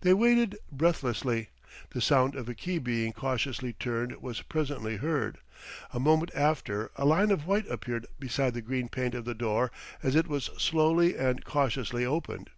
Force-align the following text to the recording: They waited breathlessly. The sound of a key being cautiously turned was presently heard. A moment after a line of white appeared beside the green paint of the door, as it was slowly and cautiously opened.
They 0.00 0.14
waited 0.14 0.56
breathlessly. 0.72 1.50
The 1.90 2.00
sound 2.00 2.34
of 2.34 2.48
a 2.48 2.54
key 2.54 2.78
being 2.78 3.12
cautiously 3.12 3.74
turned 3.74 4.16
was 4.22 4.40
presently 4.40 4.96
heard. 4.96 5.36
A 5.92 6.00
moment 6.00 6.30
after 6.34 6.90
a 6.96 7.04
line 7.04 7.30
of 7.30 7.46
white 7.46 7.68
appeared 7.70 8.06
beside 8.18 8.54
the 8.54 8.62
green 8.62 8.88
paint 8.88 9.14
of 9.14 9.26
the 9.26 9.34
door, 9.34 9.70
as 10.02 10.14
it 10.16 10.28
was 10.28 10.46
slowly 10.56 11.14
and 11.18 11.44
cautiously 11.44 12.06
opened. 12.06 12.48